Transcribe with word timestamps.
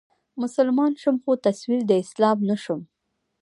مسلمان 0.41 0.91
شوم 1.01 1.15
خو 1.23 1.31
تصوير 1.45 1.81
د 1.87 1.91
اسلام 2.03 2.37
نه 2.49 2.55
شوم 2.63 2.81